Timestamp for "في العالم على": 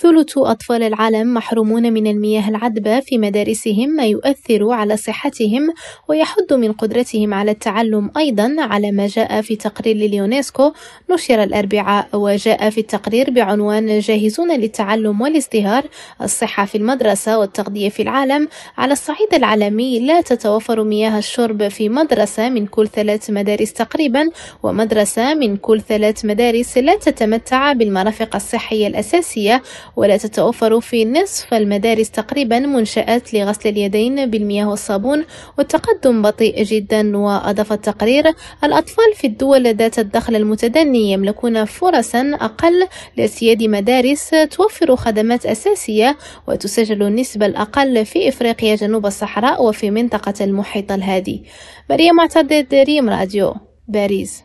17.88-18.92